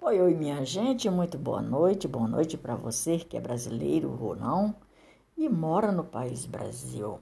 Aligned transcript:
Oi, 0.00 0.20
oi, 0.20 0.32
minha 0.32 0.64
gente, 0.64 1.10
muito 1.10 1.36
boa 1.36 1.60
noite. 1.60 2.06
Boa 2.06 2.28
noite 2.28 2.56
para 2.56 2.76
você 2.76 3.18
que 3.18 3.36
é 3.36 3.40
brasileiro 3.40 4.16
ou 4.22 4.36
não 4.36 4.72
e 5.36 5.48
mora 5.48 5.90
no 5.90 6.04
país 6.04 6.46
Brasil. 6.46 7.18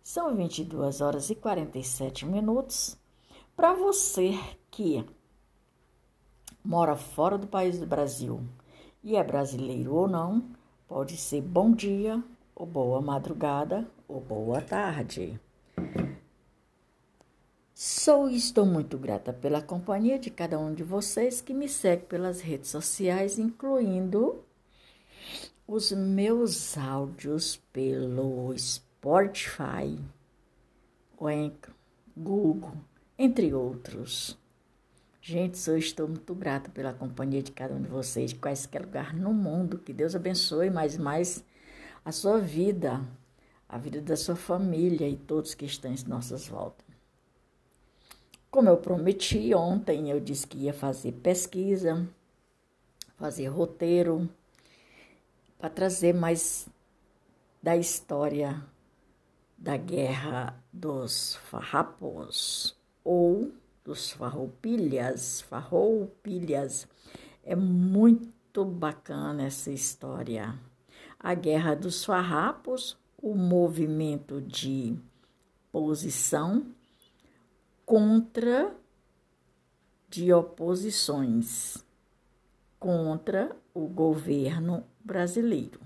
São 0.00 0.32
22 0.32 1.00
horas 1.00 1.28
e 1.30 1.34
47 1.34 2.24
minutos. 2.24 2.96
Para 3.56 3.74
você 3.74 4.38
que 4.70 5.04
mora 6.64 6.94
fora 6.94 7.36
do 7.36 7.48
país 7.48 7.80
do 7.80 7.86
Brasil 7.86 8.40
e 9.02 9.16
é 9.16 9.24
brasileiro 9.24 9.92
ou 9.92 10.06
não, 10.06 10.50
pode 10.86 11.16
ser 11.16 11.42
bom 11.42 11.72
dia, 11.72 12.22
ou 12.54 12.64
boa 12.64 13.02
madrugada, 13.02 13.90
ou 14.06 14.20
boa 14.20 14.60
tarde. 14.60 15.38
Sou 18.04 18.28
e 18.28 18.36
estou 18.36 18.66
muito 18.66 18.98
grata 18.98 19.32
pela 19.32 19.62
companhia 19.62 20.18
de 20.18 20.30
cada 20.30 20.58
um 20.58 20.74
de 20.74 20.82
vocês 20.82 21.40
que 21.40 21.54
me 21.54 21.66
segue 21.66 22.04
pelas 22.04 22.42
redes 22.42 22.68
sociais, 22.68 23.38
incluindo 23.38 24.44
os 25.66 25.90
meus 25.90 26.76
áudios 26.76 27.56
pelo 27.72 28.54
Spotify, 28.58 29.98
Google, 32.14 32.74
entre 33.18 33.54
outros. 33.54 34.38
Gente, 35.22 35.56
sou 35.56 35.78
estou 35.78 36.06
muito 36.06 36.34
grata 36.34 36.68
pela 36.68 36.92
companhia 36.92 37.42
de 37.42 37.52
cada 37.52 37.72
um 37.72 37.80
de 37.80 37.88
vocês, 37.88 38.32
de 38.32 38.36
quaisquer 38.36 38.82
lugar 38.82 39.14
no 39.14 39.32
mundo. 39.32 39.78
Que 39.78 39.94
Deus 39.94 40.14
abençoe 40.14 40.68
mais 40.68 40.98
mais 40.98 41.42
a 42.04 42.12
sua 42.12 42.38
vida, 42.38 43.02
a 43.66 43.78
vida 43.78 44.02
da 44.02 44.14
sua 44.14 44.36
família 44.36 45.08
e 45.08 45.16
todos 45.16 45.54
que 45.54 45.64
estão 45.64 45.90
em 45.90 45.96
nossas 46.06 46.46
voltas. 46.46 46.83
Como 48.54 48.68
eu 48.68 48.76
prometi 48.76 49.52
ontem, 49.52 50.10
eu 50.10 50.20
disse 50.20 50.46
que 50.46 50.58
ia 50.58 50.72
fazer 50.72 51.10
pesquisa, 51.10 52.08
fazer 53.16 53.48
roteiro, 53.48 54.30
para 55.58 55.68
trazer 55.68 56.14
mais 56.14 56.68
da 57.60 57.76
história 57.76 58.64
da 59.58 59.76
guerra 59.76 60.56
dos 60.72 61.34
farrapos 61.50 62.76
ou 63.02 63.50
dos 63.84 64.12
farroupilhas, 64.12 65.40
farroupilhas. 65.40 66.86
É 67.42 67.56
muito 67.56 68.64
bacana 68.64 69.46
essa 69.46 69.72
história. 69.72 70.56
A 71.18 71.34
guerra 71.34 71.74
dos 71.74 72.04
farrapos, 72.04 72.96
o 73.20 73.34
movimento 73.34 74.40
de 74.40 74.96
posição 75.72 76.64
contra 77.84 78.74
de 80.08 80.32
oposições 80.32 81.84
contra 82.78 83.56
o 83.72 83.86
governo 83.86 84.84
brasileiro. 85.02 85.80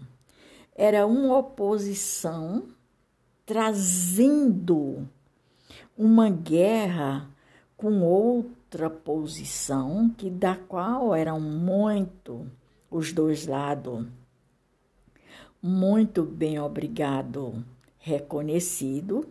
Era 0.75 1.07
uma 1.07 1.39
oposição 1.39 2.69
trazendo 3.47 5.09
uma 5.97 6.29
guerra 6.29 7.29
com 7.77 8.03
outra 8.03 8.91
posição 8.91 10.11
que 10.17 10.29
da 10.29 10.57
qual 10.57 11.15
eram 11.15 11.41
muito 11.41 12.47
os 12.91 13.13
dois 13.13 13.47
lados 13.47 14.07
muito 15.61 16.23
bem 16.23 16.61
obrigado 16.61 17.65
reconhecido 17.99 19.29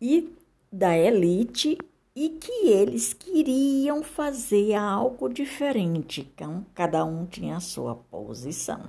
e 0.00 0.32
da 0.74 0.98
elite 0.98 1.78
e 2.16 2.30
que 2.30 2.68
eles 2.68 3.14
queriam 3.14 4.02
fazer 4.02 4.74
algo 4.74 5.28
diferente, 5.28 6.28
então 6.34 6.66
cada 6.74 7.04
um 7.04 7.24
tinha 7.26 7.56
a 7.56 7.60
sua 7.60 7.94
posição. 7.94 8.82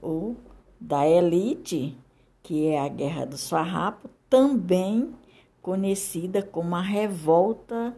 O 0.00 0.36
da 0.80 1.04
elite, 1.04 1.98
que 2.40 2.68
é 2.68 2.80
a 2.80 2.86
Guerra 2.86 3.26
do 3.26 3.36
Farrapo, 3.36 4.08
também 4.28 5.12
conhecida 5.60 6.40
como 6.40 6.76
a 6.76 6.80
Revolta 6.80 7.92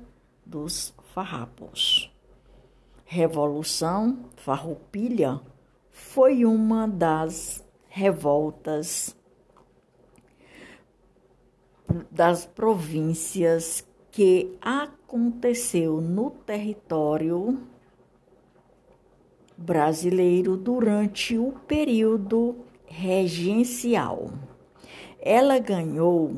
dos 0.44 0.94
Farrapos. 1.12 2.10
Revolução 3.04 4.30
Farroupilha 4.36 5.42
foi 5.90 6.46
uma 6.46 6.88
das 6.88 7.62
revoltas 7.86 9.14
das 12.10 12.46
províncias 12.46 13.86
que 14.10 14.56
aconteceu 14.60 16.00
no 16.00 16.30
território 16.30 17.60
brasileiro 19.56 20.56
durante 20.56 21.38
o 21.38 21.52
período 21.66 22.56
regencial. 22.86 24.30
Ela 25.20 25.58
ganhou 25.58 26.36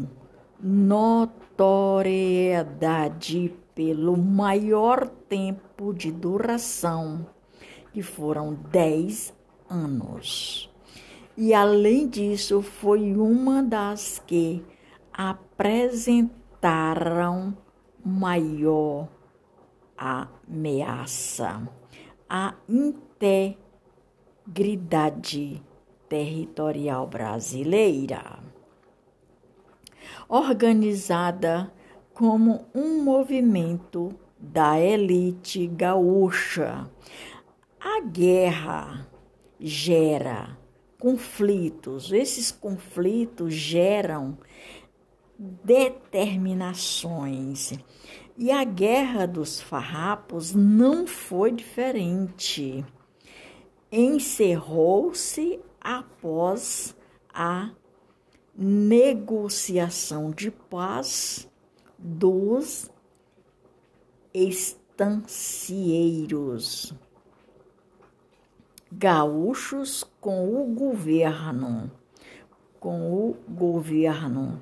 notoriedade 0.60 3.52
pelo 3.74 4.16
maior 4.16 5.08
tempo 5.28 5.92
de 5.92 6.12
duração, 6.12 7.26
que 7.92 8.00
foram 8.02 8.54
10 8.54 9.34
anos. 9.68 10.70
E 11.36 11.52
além 11.52 12.06
disso, 12.06 12.62
foi 12.62 13.16
uma 13.16 13.60
das 13.62 14.22
que 14.24 14.64
apresentaram 15.16 17.56
maior 18.04 19.08
ameaça 19.96 21.68
à 22.28 22.54
integridade 22.68 25.62
territorial 26.08 27.06
brasileira, 27.06 28.40
organizada 30.28 31.72
como 32.12 32.66
um 32.74 33.00
movimento 33.02 34.12
da 34.38 34.78
elite 34.80 35.66
gaúcha. 35.68 36.90
A 37.80 38.00
guerra 38.00 39.06
gera 39.60 40.58
conflitos, 40.98 42.12
esses 42.12 42.50
conflitos 42.50 43.54
geram 43.54 44.36
determinações. 45.38 47.72
E 48.36 48.50
a 48.50 48.64
guerra 48.64 49.26
dos 49.26 49.60
farrapos 49.60 50.52
não 50.54 51.06
foi 51.06 51.52
diferente. 51.52 52.84
Encerrou-se 53.92 55.60
após 55.80 56.96
a 57.32 57.70
negociação 58.56 60.30
de 60.30 60.50
paz 60.50 61.48
dos 61.98 62.90
estancieiros 64.32 66.94
gaúchos 68.96 70.04
com 70.20 70.62
o 70.62 70.72
governo 70.72 71.90
com 72.84 73.10
o 73.14 73.34
governo. 73.48 74.60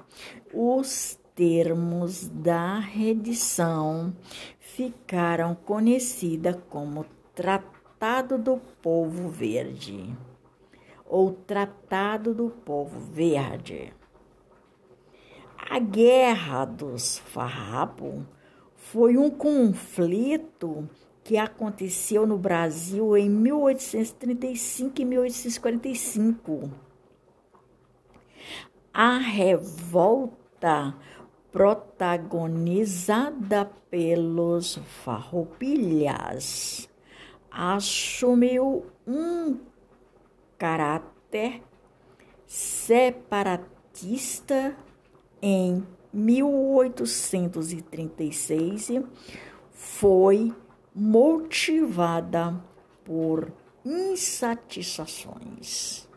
Os 0.54 1.18
termos 1.34 2.28
da 2.28 2.78
redição 2.78 4.14
ficaram 4.60 5.56
conhecidas 5.56 6.56
como 6.70 7.04
Tratado 7.34 8.38
do 8.38 8.58
Povo 8.80 9.28
Verde 9.28 10.16
ou 11.04 11.32
Tratado 11.32 12.32
do 12.32 12.48
Povo 12.48 13.00
Verde. 13.00 13.92
A 15.68 15.80
Guerra 15.80 16.64
dos 16.64 17.18
Farrapos 17.18 18.22
foi 18.76 19.16
um 19.16 19.30
conflito 19.30 20.88
que 21.24 21.36
aconteceu 21.36 22.24
no 22.24 22.38
Brasil 22.38 23.16
em 23.16 23.28
1835 23.28 25.02
e 25.02 25.04
1845 25.04 26.91
a 28.92 29.18
revolta 29.18 30.94
protagonizada 31.50 33.70
pelos 33.90 34.78
farroupilhas 35.04 36.90
assumiu 37.50 38.86
um 39.06 39.58
caráter 40.58 41.62
separatista 42.46 44.76
em 45.40 45.82
1836 46.12 48.90
foi 49.72 50.54
motivada 50.94 52.62
por 53.04 53.50
insatisfações 53.84 56.08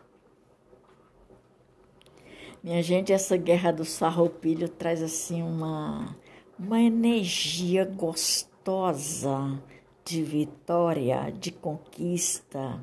minha 2.66 2.82
gente, 2.82 3.12
essa 3.12 3.36
guerra 3.36 3.70
do 3.70 3.84
sarroupilho 3.84 4.68
traz 4.68 5.00
assim 5.00 5.40
uma, 5.40 6.16
uma 6.58 6.82
energia 6.82 7.84
gostosa 7.84 9.62
de 10.04 10.20
vitória, 10.24 11.30
de 11.30 11.52
conquista. 11.52 12.82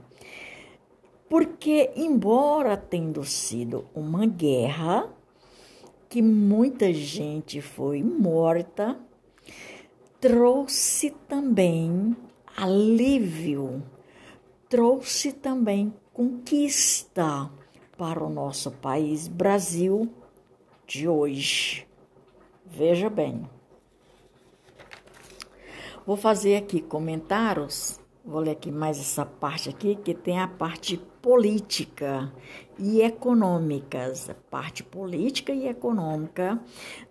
Porque, 1.29 1.91
embora 1.97 2.77
tendo 2.77 3.25
sido 3.25 3.85
uma 3.93 4.25
guerra, 4.25 5.09
que 6.07 6.21
muita 6.21 6.93
gente 6.93 7.59
foi 7.59 8.01
morta, 8.01 8.97
trouxe 10.21 11.09
também 11.27 12.15
alívio, 12.55 13.83
trouxe 14.69 15.33
também 15.33 15.93
conquista 16.13 17.51
para 17.97 18.23
o 18.23 18.29
nosso 18.29 18.71
país 18.71 19.27
Brasil 19.27 20.11
de 20.85 21.07
hoje. 21.07 21.87
Veja 22.65 23.09
bem. 23.09 23.47
Vou 26.05 26.17
fazer 26.17 26.57
aqui 26.57 26.81
comentários. 26.81 27.99
Vou 28.25 28.39
ler 28.39 28.51
aqui 28.51 28.71
mais 28.71 28.99
essa 28.99 29.25
parte 29.25 29.69
aqui, 29.69 29.95
que 29.95 30.13
tem 30.13 30.39
a 30.39 30.47
parte 30.47 30.97
política 31.21 32.33
e 32.79 33.01
econômicas, 33.01 34.29
a 34.29 34.33
parte 34.33 34.81
política 34.81 35.51
e 35.51 35.67
econômica 35.67 36.59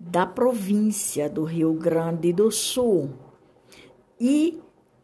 da 0.00 0.26
província 0.26 1.28
do 1.28 1.44
Rio 1.44 1.74
Grande 1.74 2.32
do 2.32 2.50
Sul. 2.50 3.10
E 4.18 4.60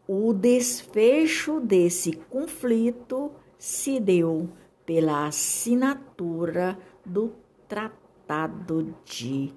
o 0.07 0.33
desfecho 0.33 1.59
desse 1.59 2.13
conflito 2.13 3.31
se 3.57 3.99
deu 3.99 4.49
pela 4.89 5.27
assinatura 5.27 6.75
do 7.05 7.31
Tratado 7.67 8.95
de 9.05 9.53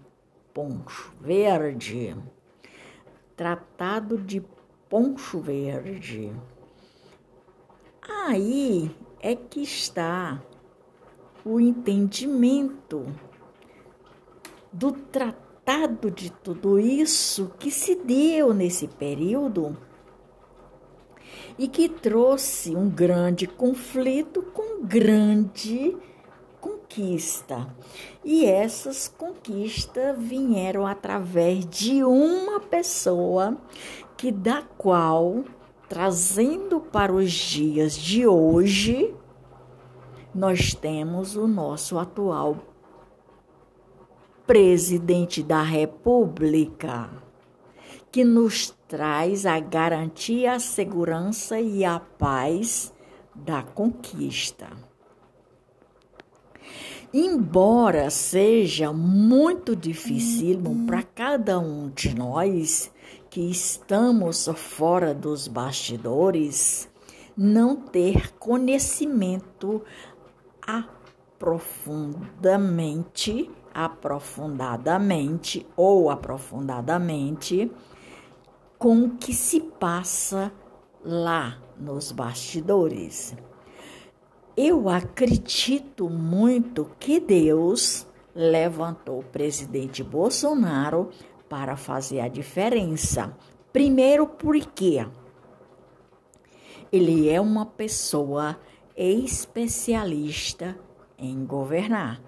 Poncho 0.52 1.14
Verde. 1.18 2.14
Tratado 3.34 4.18
de 4.18 4.44
Poncho 4.90 5.40
Verde. 5.40 6.30
Aí 8.26 8.94
é 9.22 9.34
que 9.34 9.62
está 9.62 10.42
o 11.42 11.58
entendimento 11.58 13.06
do 14.70 14.92
tratado 14.92 16.10
de 16.10 16.30
tudo 16.30 16.78
isso 16.78 17.54
que 17.58 17.70
se 17.70 17.94
deu 17.94 18.52
nesse 18.52 18.86
período 18.86 19.78
e 21.58 21.68
que 21.68 21.88
trouxe 21.88 22.74
um 22.74 22.88
grande 22.88 23.46
conflito 23.46 24.42
com 24.42 24.84
grande 24.84 25.96
conquista. 26.60 27.66
E 28.24 28.44
essas 28.44 29.08
conquistas 29.08 30.16
vieram 30.18 30.86
através 30.86 31.66
de 31.66 32.04
uma 32.04 32.60
pessoa 32.60 33.56
que 34.16 34.30
da 34.30 34.62
qual 34.78 35.44
trazendo 35.88 36.80
para 36.80 37.12
os 37.12 37.30
dias 37.30 37.94
de 37.94 38.26
hoje 38.26 39.14
nós 40.34 40.74
temos 40.74 41.36
o 41.36 41.46
nosso 41.46 41.98
atual 41.98 42.56
presidente 44.46 45.42
da 45.42 45.62
República 45.62 47.10
que 48.12 48.22
nos 48.24 48.72
traz 48.86 49.46
a 49.46 49.58
garantia, 49.58 50.52
a 50.52 50.60
segurança 50.60 51.58
e 51.58 51.82
a 51.82 51.98
paz 51.98 52.92
da 53.34 53.62
conquista. 53.62 54.68
Embora 57.14 58.10
seja 58.10 58.92
muito 58.92 59.74
difícil 59.74 60.60
para 60.86 61.02
cada 61.02 61.58
um 61.58 61.88
de 61.88 62.14
nós 62.14 62.92
que 63.30 63.50
estamos 63.50 64.46
fora 64.56 65.14
dos 65.14 65.48
bastidores, 65.48 66.86
não 67.34 67.76
ter 67.76 68.34
conhecimento 68.34 69.80
aprofundamente, 70.60 73.50
aprofundadamente 73.72 75.66
ou 75.74 76.10
aprofundadamente 76.10 77.72
com 78.82 79.04
o 79.04 79.10
que 79.10 79.32
se 79.32 79.60
passa 79.60 80.52
lá 81.04 81.56
nos 81.78 82.10
bastidores. 82.10 83.32
Eu 84.56 84.88
acredito 84.88 86.10
muito 86.10 86.90
que 86.98 87.20
Deus 87.20 88.04
levantou 88.34 89.20
o 89.20 89.24
presidente 89.24 90.02
Bolsonaro 90.02 91.10
para 91.48 91.76
fazer 91.76 92.18
a 92.18 92.26
diferença. 92.26 93.38
Primeiro, 93.72 94.26
porque 94.26 95.06
ele 96.90 97.28
é 97.28 97.40
uma 97.40 97.64
pessoa 97.64 98.58
especialista 98.96 100.76
em 101.16 101.46
governar. 101.46 102.20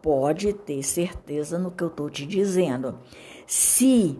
Pode 0.00 0.52
ter 0.52 0.84
certeza 0.84 1.58
no 1.58 1.72
que 1.72 1.82
eu 1.82 1.88
estou 1.88 2.08
te 2.08 2.24
dizendo. 2.24 2.96
Se 3.44 4.16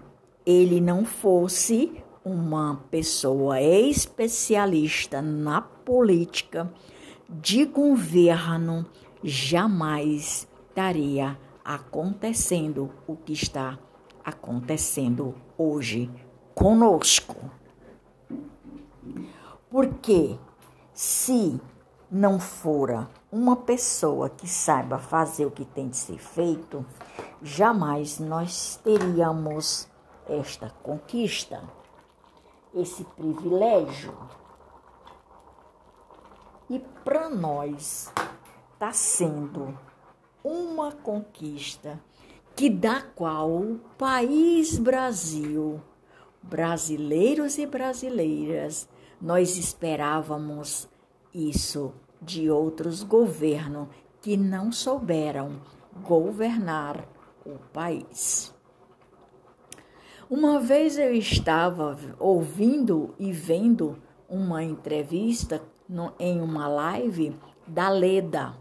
ele 0.46 0.80
não 0.80 1.04
fosse 1.04 1.92
uma 2.24 2.80
pessoa 2.88 3.60
especialista 3.60 5.20
na 5.20 5.60
política 5.60 6.72
de 7.28 7.64
governo, 7.64 8.86
jamais 9.22 10.48
estaria 10.68 11.36
acontecendo 11.64 12.92
o 13.08 13.16
que 13.16 13.32
está 13.32 13.76
acontecendo 14.24 15.34
hoje 15.58 16.08
conosco. 16.54 17.50
Porque 19.68 20.38
se 20.92 21.60
não 22.10 22.38
fora 22.38 23.08
uma 23.32 23.56
pessoa 23.56 24.30
que 24.30 24.48
saiba 24.48 24.98
fazer 24.98 25.44
o 25.44 25.50
que 25.50 25.64
tem 25.64 25.88
de 25.88 25.96
ser 25.96 26.18
feito, 26.18 26.86
jamais 27.42 28.20
nós 28.20 28.80
teríamos 28.82 29.88
esta 30.28 30.70
conquista, 30.82 31.62
esse 32.74 33.04
privilégio. 33.04 34.16
E 36.68 36.78
para 37.04 37.28
nós 37.28 38.12
está 38.72 38.92
sendo 38.92 39.78
uma 40.42 40.92
conquista 40.92 42.00
que 42.54 42.70
da 42.70 43.02
qual 43.02 43.50
o 43.50 43.80
país 43.98 44.78
Brasil, 44.78 45.80
brasileiros 46.42 47.58
e 47.58 47.66
brasileiras, 47.66 48.88
nós 49.20 49.56
esperávamos 49.56 50.88
isso 51.34 51.92
de 52.20 52.50
outros 52.50 53.02
governos 53.02 53.88
que 54.22 54.36
não 54.36 54.72
souberam 54.72 55.60
governar 56.02 57.06
o 57.44 57.58
país. 57.72 58.55
Uma 60.28 60.58
vez 60.58 60.98
eu 60.98 61.14
estava 61.14 61.96
ouvindo 62.18 63.14
e 63.16 63.30
vendo 63.30 63.96
uma 64.28 64.60
entrevista 64.60 65.62
no, 65.88 66.12
em 66.18 66.40
uma 66.40 66.66
live 66.66 67.38
da 67.64 67.88
Leda, 67.88 68.56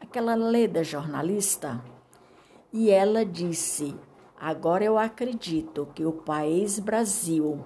aquela 0.00 0.36
Leda 0.36 0.84
jornalista, 0.84 1.82
e 2.72 2.88
ela 2.88 3.24
disse: 3.24 3.96
Agora 4.38 4.84
eu 4.84 4.96
acredito 4.96 5.88
que 5.92 6.04
o 6.04 6.12
país 6.12 6.78
Brasil 6.78 7.64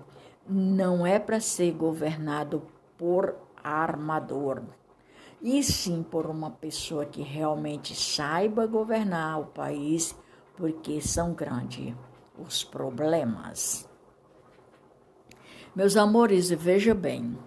não 0.49 1.07
é 1.07 1.19
para 1.19 1.39
ser 1.39 1.73
governado 1.73 2.63
por 2.97 3.37
armador, 3.63 4.63
e 5.43 5.63
sim 5.63 6.03
por 6.03 6.25
uma 6.25 6.51
pessoa 6.53 7.05
que 7.05 7.21
realmente 7.21 7.95
saiba 7.95 8.67
governar 8.67 9.41
o 9.41 9.45
país, 9.45 10.19
porque 10.57 11.03
são 11.03 11.35
grandes 11.35 11.95
os 12.47 12.65
problemas. 12.65 13.89
Meus 15.75 15.97
amores, 15.97 16.51
veja 16.51 16.95
bem, 16.95 17.39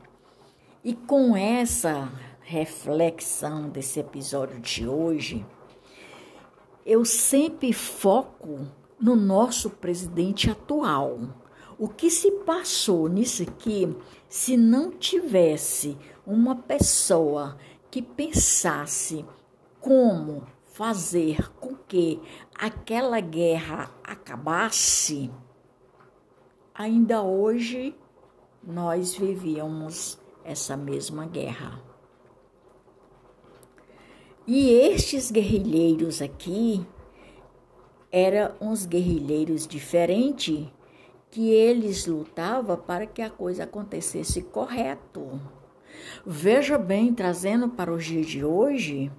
e 0.84 0.94
com 0.94 1.36
essa 1.36 2.12
reflexão 2.42 3.70
desse 3.70 4.00
episódio 4.00 4.60
de 4.60 4.88
hoje, 4.88 5.46
eu 6.86 7.04
sempre 7.04 7.74
foco 7.74 8.68
no 9.00 9.16
nosso 9.16 9.70
presidente 9.70 10.50
atual. 10.50 11.20
O 11.78 11.90
que 11.90 12.10
se 12.10 12.32
passou 12.32 13.10
nisso 13.10 13.44
aqui, 13.44 13.96
se 14.30 14.56
não 14.56 14.92
tivesse 14.92 15.98
uma 16.26 16.56
pessoa 16.56 17.58
que 17.92 18.02
pensasse 18.02 19.26
como 19.80 20.48
fazer 20.76 21.54
com 21.54 21.74
que 21.74 22.22
aquela 22.54 23.22
guerra 23.22 23.90
acabasse, 24.04 25.32
ainda 26.74 27.24
hoje 27.24 27.96
nós 28.62 29.16
vivíamos 29.16 30.20
essa 30.44 30.76
mesma 30.76 31.26
guerra. 31.26 31.82
E 34.46 34.70
estes 34.70 35.32
guerrilheiros 35.32 36.22
aqui 36.22 36.86
eram 38.12 38.54
uns 38.60 38.86
guerrilheiros 38.86 39.66
diferentes 39.66 40.68
que 41.32 41.52
eles 41.52 42.06
lutavam 42.06 42.76
para 42.76 43.08
que 43.08 43.22
a 43.22 43.30
coisa 43.30 43.64
acontecesse 43.64 44.42
correto. 44.42 45.40
Veja 46.26 46.78
bem, 46.78 47.14
trazendo 47.14 47.70
para 47.70 47.94
os 47.94 48.04
dias 48.04 48.28
de 48.28 48.44
hoje, 48.44 49.10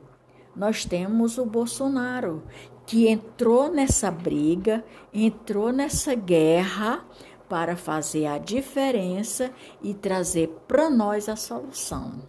nós 0.57 0.85
temos 0.85 1.39
o 1.39 1.45
Bolsonaro, 1.45 2.43
que 2.87 3.09
entrou 3.09 3.71
nessa 3.71 4.11
briga, 4.11 4.85
entrou 5.13 5.73
nessa 5.73 6.15
guerra 6.15 7.05
para 7.49 7.77
fazer 7.77 8.27
a 8.27 8.39
diferença 8.39 9.53
e 9.83 9.93
trazer 9.93 10.49
para 10.67 10.89
nós 10.89 11.29
a 11.29 11.37
solução. 11.37 12.23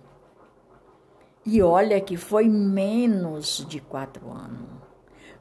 E 1.45 1.61
olha 1.61 2.01
que 2.01 2.17
foi 2.17 2.49
menos 2.49 3.65
de 3.69 3.79
quatro 3.79 4.29
anos. 4.31 4.86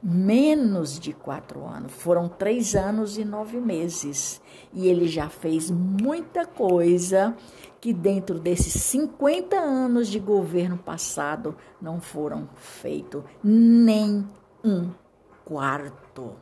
Menos 0.01 0.99
de 0.99 1.11
quatro 1.13 1.65
anos. 1.65 1.91
Foram 1.91 2.29
três 2.29 2.75
anos 2.75 3.17
e 3.17 3.25
nove 3.25 3.59
meses. 3.59 4.41
E 4.73 4.87
ele 4.87 5.07
já 5.07 5.29
fez 5.29 5.71
muita 5.71 6.45
coisa 6.45 7.35
que 7.79 7.93
dentro 7.93 8.39
desses 8.39 8.73
50 8.83 9.55
anos 9.55 10.07
de 10.07 10.19
governo 10.19 10.77
passado 10.77 11.55
não 11.81 11.99
foram 11.99 12.49
feitos 12.55 13.23
nem 13.43 14.27
um 14.63 14.91
quarto 15.45 16.35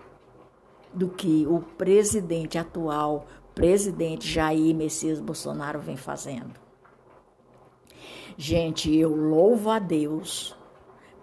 do 0.94 1.10
que 1.10 1.46
o 1.46 1.60
presidente 1.60 2.58
atual, 2.58 3.28
presidente 3.54 4.28
Jair 4.28 4.74
Messias 4.74 5.20
Bolsonaro, 5.20 5.80
vem 5.80 5.98
fazendo. 5.98 6.54
Gente, 8.38 8.94
eu 8.96 9.16
louvo 9.16 9.70
a 9.70 9.80
Deus 9.80 10.58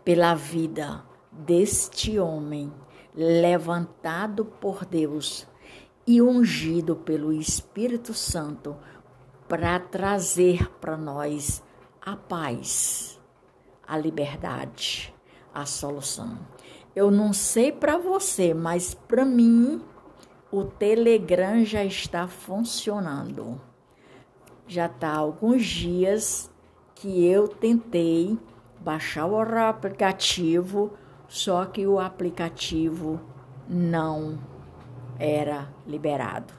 pela 0.04 0.34
vida 0.34 1.04
deste 1.32 2.18
homem 2.18 2.72
levantado 3.14 4.44
por 4.44 4.84
Deus 4.84 5.46
e 6.06 6.20
ungido 6.20 6.96
pelo 6.96 7.32
Espírito 7.32 8.12
Santo 8.12 8.76
para 9.48 9.78
trazer 9.78 10.70
para 10.80 10.96
nós 10.96 11.62
a 12.00 12.16
paz, 12.16 13.20
a 13.86 13.96
liberdade, 13.96 15.14
a 15.54 15.64
solução. 15.64 16.38
Eu 16.94 17.10
não 17.10 17.32
sei 17.32 17.72
para 17.72 17.96
você, 17.96 18.52
mas 18.52 18.94
para 18.94 19.24
mim 19.24 19.82
o 20.50 20.64
Telegram 20.64 21.64
já 21.64 21.84
está 21.84 22.28
funcionando. 22.28 23.60
Já 24.66 24.86
está 24.86 25.14
alguns 25.14 25.64
dias 25.64 26.50
que 26.94 27.26
eu 27.26 27.48
tentei 27.48 28.38
baixar 28.80 29.26
o 29.26 29.38
aplicativo, 29.40 30.92
só 31.32 31.64
que 31.64 31.86
o 31.86 31.98
aplicativo 31.98 33.18
não 33.66 34.38
era 35.18 35.72
liberado. 35.86 36.52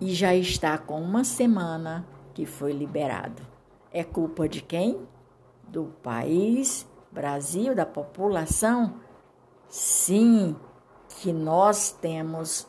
E 0.00 0.12
já 0.12 0.34
está 0.34 0.76
com 0.76 1.00
uma 1.00 1.22
semana 1.22 2.04
que 2.34 2.44
foi 2.44 2.72
liberado. 2.72 3.40
É 3.92 4.02
culpa 4.02 4.48
de 4.48 4.60
quem? 4.60 5.06
Do 5.68 5.84
país, 6.02 6.84
Brasil, 7.12 7.72
da 7.72 7.86
população? 7.86 8.94
Sim, 9.68 10.56
que 11.20 11.32
nós 11.32 11.92
temos 11.92 12.66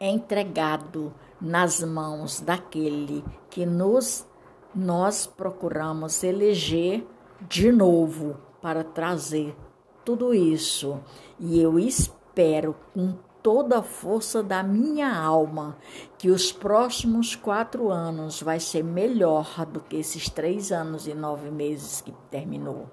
entregado 0.00 1.12
nas 1.38 1.82
mãos 1.82 2.40
daquele 2.40 3.22
que 3.50 3.66
nos 3.66 4.26
nós 4.74 5.26
procuramos 5.26 6.24
eleger 6.24 7.06
de 7.42 7.70
novo 7.70 8.38
para 8.62 8.82
trazer 8.82 9.54
tudo 10.04 10.34
isso. 10.34 11.00
E 11.38 11.60
eu 11.60 11.78
espero 11.78 12.74
com 12.94 13.14
toda 13.42 13.78
a 13.78 13.82
força 13.82 14.42
da 14.42 14.62
minha 14.62 15.14
alma 15.14 15.76
que 16.16 16.30
os 16.30 16.52
próximos 16.52 17.34
quatro 17.34 17.90
anos 17.90 18.40
vai 18.40 18.60
ser 18.60 18.84
melhor 18.84 19.66
do 19.66 19.80
que 19.80 19.96
esses 19.96 20.28
três 20.28 20.70
anos 20.70 21.06
e 21.06 21.14
nove 21.14 21.50
meses 21.50 22.00
que 22.00 22.12
terminou. 22.30 22.88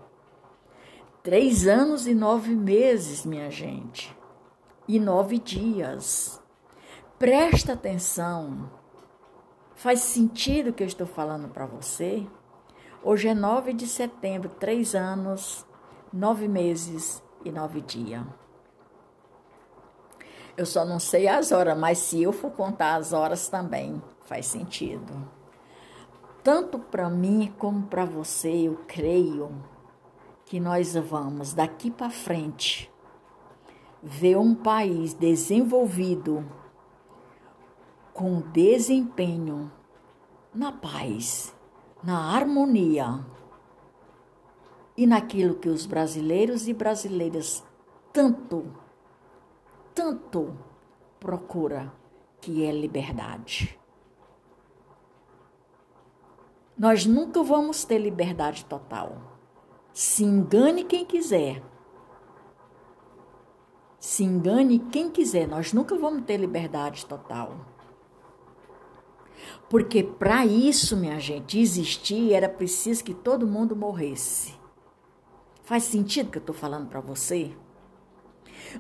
Três 1.22 1.68
anos 1.68 2.08
e 2.08 2.16
nove 2.16 2.56
meses, 2.56 3.26
minha 3.26 3.52
gente, 3.52 4.16
e 4.88 5.00
nove 5.00 5.38
dias. 5.38 6.42
Presta 7.20 7.74
atenção. 7.74 8.72
Faz 9.76 10.00
sentido 10.00 10.70
o 10.70 10.74
que 10.74 10.84
eu 10.84 10.88
estou 10.88 11.06
falando 11.06 11.50
para 11.50 11.66
você? 11.66 12.26
Hoje 13.02 13.30
é 13.30 13.34
9 13.34 13.72
de 13.72 13.88
setembro, 13.88 14.50
três 14.50 14.94
anos, 14.94 15.66
nove 16.12 16.48
meses 16.48 17.24
e 17.44 17.52
nove 17.52 17.82
dias. 17.82 18.24
Eu 20.58 20.66
só 20.66 20.84
não 20.84 21.00
sei 21.00 21.28
as 21.28 21.52
horas, 21.52 21.78
mas 21.78 22.00
se 22.00 22.22
eu 22.22 22.34
for 22.34 22.52
contar 22.52 22.96
as 22.96 23.14
horas 23.14 23.48
também 23.48 24.02
faz 24.24 24.46
sentido. 24.46 25.28
Tanto 26.44 26.80
para 26.80 27.10
mim 27.10 27.54
como 27.58 27.84
para 27.84 28.04
você, 28.06 28.68
eu 28.68 28.80
creio 28.88 29.52
que 30.46 30.60
nós 30.60 30.96
vamos 30.96 31.54
daqui 31.54 31.92
para 31.92 32.10
frente 32.10 32.92
ver 34.02 34.38
um 34.38 34.56
país 34.56 35.14
desenvolvido 35.14 36.46
com 38.14 38.42
desempenho 38.42 39.72
na 40.54 40.72
paz, 40.72 41.56
na 42.04 42.36
harmonia 42.36 43.24
e 45.00 45.08
naquilo 45.08 45.56
que 45.56 45.70
os 45.70 45.86
brasileiros 45.86 46.68
e 46.68 46.74
brasileiras 46.74 47.64
tanto, 48.12 48.66
tanto 49.96 50.54
procura, 51.22 51.94
que 52.42 52.66
é 52.66 52.72
liberdade. 52.74 53.80
Nós 56.78 57.06
nunca 57.06 57.42
vamos 57.42 57.86
ter 57.86 57.98
liberdade 57.98 58.66
total 58.66 59.40
se 59.94 60.26
engane 60.26 60.84
quem 60.84 61.06
quiser. 61.06 61.64
Se 64.02 64.26
engane 64.26 64.80
quem 64.80 65.10
quiser. 65.10 65.48
Nós 65.48 65.72
nunca 65.72 65.96
vamos 65.98 66.26
ter 66.26 66.36
liberdade 66.36 67.06
total. 67.06 67.56
Porque 69.70 70.04
para 70.04 70.46
isso, 70.46 70.98
minha 70.98 71.20
gente, 71.20 71.58
existir 71.58 72.34
era 72.34 72.50
preciso 72.50 73.02
que 73.02 73.14
todo 73.14 73.48
mundo 73.48 73.78
morresse. 73.78 74.59
Faz 75.70 75.84
sentido 75.84 76.32
que 76.32 76.40
eu 76.40 76.42
estou 76.42 76.56
falando 76.56 76.88
para 76.88 77.00
você? 77.00 77.56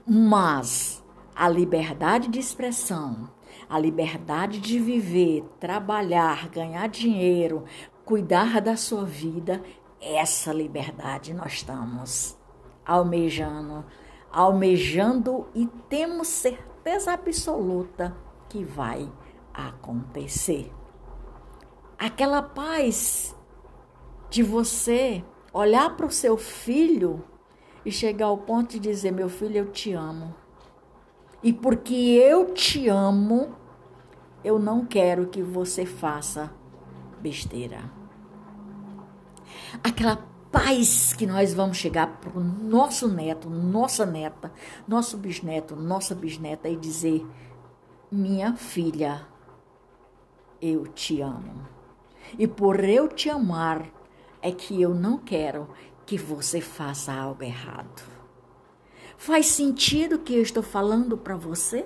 Mas 0.08 1.05
a 1.36 1.48
liberdade 1.48 2.29
de 2.29 2.39
expressão, 2.39 3.29
a 3.69 3.77
liberdade 3.77 4.60
de 4.60 4.79
viver, 4.79 5.43
trabalhar, 5.60 6.50
ganhar 6.50 6.89
dinheiro, 6.89 7.63
cuidar 8.03 8.60
da 8.60 8.75
sua 8.75 9.05
vida 9.05 9.62
essa 10.01 10.51
liberdade 10.51 11.31
nós 11.31 11.53
estamos 11.53 12.36
almejando, 12.84 13.86
almejando 14.31 15.48
e 15.53 15.67
temos 15.88 16.27
certeza 16.27 17.13
absoluta 17.13 18.17
que 18.50 18.63
vai 18.63 19.08
acontecer. 19.53 20.74
Aquela 22.00 22.41
paz 22.41 23.38
de 24.31 24.41
você 24.41 25.24
olhar 25.53 25.96
para 25.96 26.06
o 26.06 26.12
seu 26.12 26.38
filho 26.38 27.24
e 27.86 27.91
chegar 27.91 28.27
ao 28.27 28.38
ponto 28.38 28.72
de 28.72 28.79
dizer: 28.79 29.12
Meu 29.12 29.29
filho, 29.29 29.58
eu 29.58 29.72
te 29.72 29.94
amo. 29.94 30.36
E 31.41 31.53
porque 31.53 31.94
eu 31.94 32.53
te 32.53 32.89
amo, 32.89 33.56
eu 34.44 34.60
não 34.60 34.86
quero 34.86 35.27
que 35.27 35.41
você 35.41 35.86
faça 35.86 36.51
besteira 37.22 38.00
aquela 39.84 40.18
paz 40.51 41.13
que 41.13 41.27
nós 41.27 41.53
vamos 41.53 41.77
chegar 41.77 42.20
para 42.20 42.38
o 42.38 42.44
nosso 42.44 43.08
neto, 43.08 43.50
nossa 43.50 44.06
neta, 44.06 44.51
nosso 44.88 45.18
bisneto, 45.18 45.75
nossa 45.75 46.15
bisneta 46.15 46.68
e 46.68 46.75
dizer: 46.75 47.25
Minha 48.12 48.56
filha, 48.56 49.27
eu 50.62 50.88
te 50.88 51.22
amo. 51.22 51.68
E 52.38 52.48
por 52.48 52.84
eu 52.84 53.08
te 53.08 53.29
amar, 53.29 53.86
é 54.41 54.51
que 54.51 54.81
eu 54.81 54.93
não 54.93 55.17
quero 55.17 55.69
que 56.05 56.17
você 56.17 56.60
faça 56.62 57.13
algo 57.13 57.43
errado. 57.43 58.03
Faz 59.17 59.48
sentido 59.48 60.15
o 60.15 60.19
que 60.19 60.36
eu 60.36 60.41
estou 60.41 60.63
falando 60.63 61.17
para 61.17 61.36
você? 61.36 61.86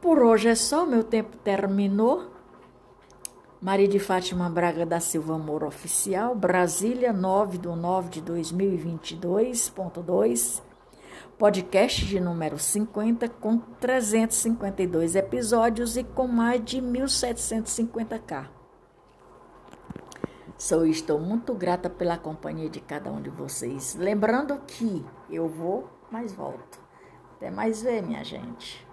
Por 0.00 0.18
hoje 0.18 0.48
é 0.48 0.54
só, 0.54 0.84
meu 0.84 1.02
tempo 1.02 1.38
terminou. 1.38 2.30
Maria 3.60 3.88
de 3.88 3.98
Fátima 3.98 4.50
Braga 4.50 4.84
da 4.84 5.00
Silva 5.00 5.36
Amor 5.36 5.64
Oficial, 5.64 6.34
Brasília, 6.34 7.14
9 7.14 7.56
de 7.56 7.68
9 7.68 8.10
de 8.10 8.20
2022.2, 8.20 10.60
podcast 11.38 12.04
de 12.04 12.20
número 12.20 12.58
50, 12.58 13.26
com 13.30 13.56
352 13.80 15.16
episódios 15.16 15.96
e 15.96 16.04
com 16.04 16.28
mais 16.28 16.62
de 16.62 16.82
1.750k. 16.82 18.63
Sou 20.66 20.86
estou 20.86 21.20
muito 21.20 21.52
grata 21.52 21.90
pela 21.90 22.16
companhia 22.16 22.70
de 22.70 22.80
cada 22.80 23.12
um 23.12 23.20
de 23.20 23.28
vocês. 23.28 23.94
Lembrando 23.96 24.58
que 24.66 25.04
eu 25.28 25.46
vou, 25.46 25.90
mas 26.10 26.32
volto. 26.32 26.80
Até 27.36 27.50
mais 27.50 27.82
ver, 27.82 28.02
minha 28.02 28.24
gente. 28.24 28.83